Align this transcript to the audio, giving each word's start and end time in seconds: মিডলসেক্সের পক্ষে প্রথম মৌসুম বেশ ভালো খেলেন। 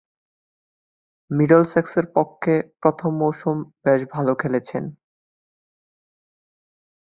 মিডলসেক্সের 1.31 2.05
পক্ষে 2.15 2.53
প্রথম 2.81 3.11
মৌসুম 3.15 3.57
বেশ 3.83 4.01
ভালো 4.13 4.31
খেলেন। 4.35 4.85